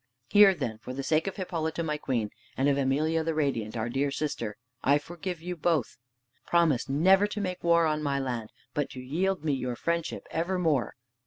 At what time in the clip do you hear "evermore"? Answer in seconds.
10.31-10.95